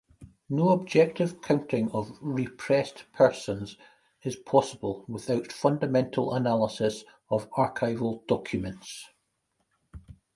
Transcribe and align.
No 0.49 0.69
objective 0.69 1.43
counting 1.43 1.91
of 1.91 2.17
repressed 2.23 3.05
persons 3.13 3.77
is 4.23 4.35
possible 4.35 5.05
without 5.07 5.51
fundamental 5.51 6.33
analysis 6.33 7.03
of 7.29 7.47
archival 7.51 8.25
documents. 8.25 9.09